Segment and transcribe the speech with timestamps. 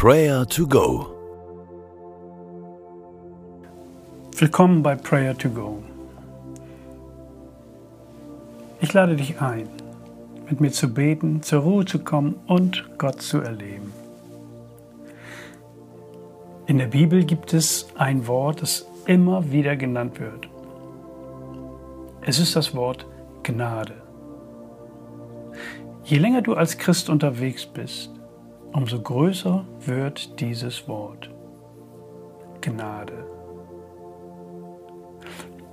[0.00, 1.08] Prayer to Go.
[4.36, 5.82] Willkommen bei Prayer to Go.
[8.80, 9.68] Ich lade dich ein,
[10.48, 13.92] mit mir zu beten, zur Ruhe zu kommen und Gott zu erleben.
[16.68, 20.48] In der Bibel gibt es ein Wort, das immer wieder genannt wird.
[22.20, 23.04] Es ist das Wort
[23.42, 23.94] Gnade.
[26.04, 28.12] Je länger du als Christ unterwegs bist,
[28.78, 31.28] umso größer wird dieses Wort.
[32.60, 33.26] Gnade.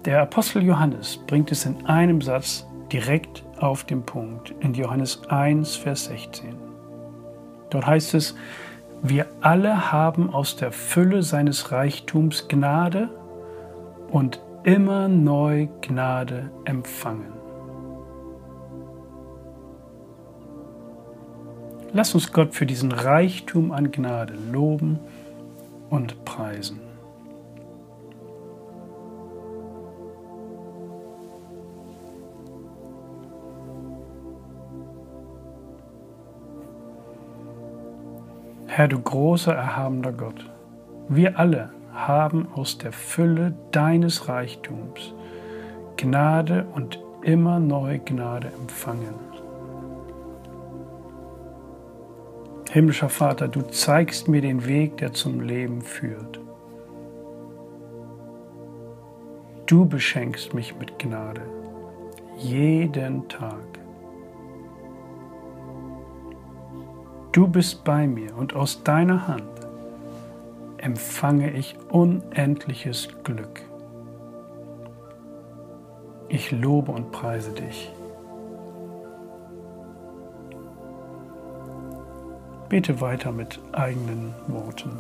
[0.06, 5.76] Der Apostel Johannes bringt es in einem Satz direkt auf den Punkt in Johannes 1,
[5.76, 6.56] Vers 16.
[7.70, 8.36] Dort heißt es,
[9.04, 13.10] wir alle haben aus der Fülle seines Reichtums Gnade
[14.10, 17.45] und immer neu Gnade empfangen.
[21.96, 25.00] Lass uns Gott für diesen Reichtum an Gnade loben
[25.90, 26.82] und preisen.
[38.68, 40.52] Herr, du großer, erhabener Gott,
[41.08, 45.14] wir alle haben aus der Fülle deines Reichtums
[45.96, 49.45] Gnade und immer neue Gnade empfangen.
[52.76, 56.42] Himmlischer Vater, du zeigst mir den Weg, der zum Leben führt.
[59.66, 61.40] Du beschenkst mich mit Gnade
[62.38, 63.64] jeden Tag.
[67.32, 69.68] Du bist bei mir und aus deiner Hand
[70.76, 73.62] empfange ich unendliches Glück.
[76.28, 77.94] Ich lobe und preise dich.
[82.68, 85.00] Bete weiter mit eigenen Worten.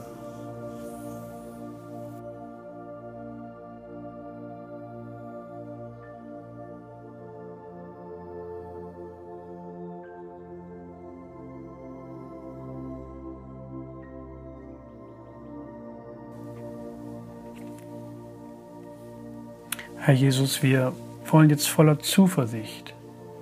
[19.98, 20.94] Herr Jesus, wir
[21.26, 22.94] wollen jetzt voller Zuversicht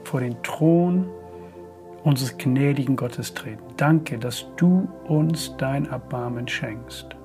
[0.05, 1.09] vor den Thron
[2.03, 3.63] unseres gnädigen Gottes treten.
[3.77, 7.15] Danke, dass du uns dein Erbarmen schenkst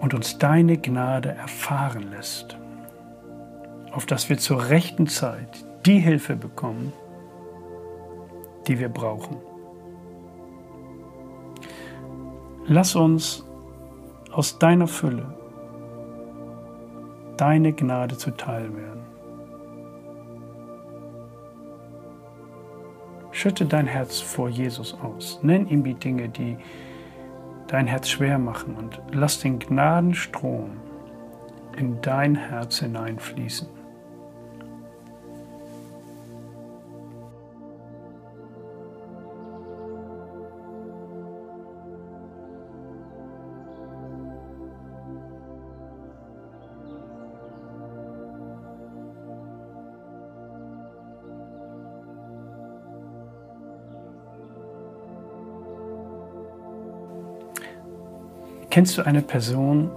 [0.00, 2.56] und uns deine Gnade erfahren lässt,
[3.92, 6.92] auf dass wir zur rechten Zeit die Hilfe bekommen,
[8.66, 9.36] die wir brauchen.
[12.66, 13.44] Lass uns
[14.32, 15.34] aus deiner Fülle
[17.36, 19.00] deine Gnade zuteil werden.
[23.40, 25.40] Schütte dein Herz vor Jesus aus.
[25.42, 26.58] Nenn ihm die Dinge, die
[27.68, 30.72] dein Herz schwer machen und lass den Gnadenstrom
[31.74, 33.79] in dein Herz hineinfließen.
[58.70, 59.90] Kennst du eine Person,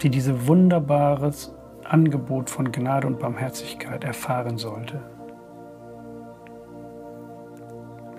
[0.00, 1.52] die dieses wunderbares
[1.82, 5.02] Angebot von Gnade und Barmherzigkeit erfahren sollte?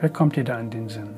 [0.01, 1.15] Wer kommt dir da in den Sinn?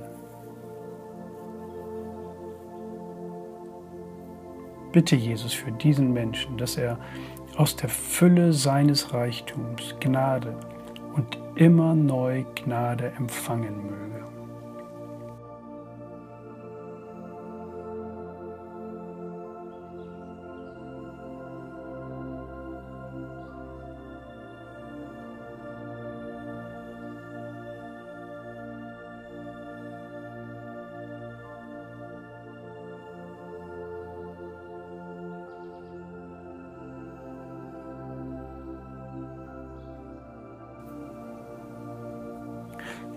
[4.92, 7.00] Bitte Jesus für diesen Menschen, dass er
[7.58, 10.56] aus der Fülle seines Reichtums Gnade
[11.16, 14.37] und immer neu Gnade empfangen möge.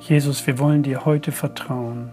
[0.01, 2.11] Jesus, wir wollen dir heute vertrauen,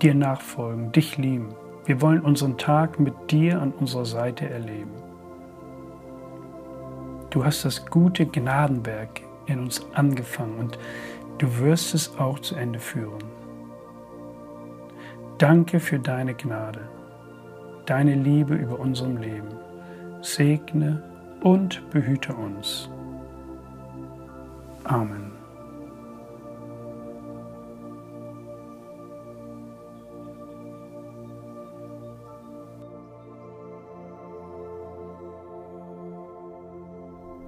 [0.00, 1.54] dir nachfolgen, dich lieben.
[1.86, 4.92] Wir wollen unseren Tag mit dir an unserer Seite erleben.
[7.30, 10.78] Du hast das gute Gnadenwerk in uns angefangen und
[11.38, 13.24] du wirst es auch zu Ende führen.
[15.38, 16.88] Danke für deine Gnade,
[17.86, 19.48] deine Liebe über unserem Leben.
[20.20, 21.02] Segne
[21.42, 22.88] und behüte uns.
[24.84, 25.27] Amen.